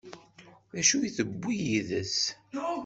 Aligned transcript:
D 0.73 0.75
acu 0.81 0.97
i 1.01 1.09
d-tewwi 1.09 1.55
yid-s? 1.65 2.17